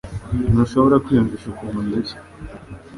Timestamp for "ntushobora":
0.51-1.01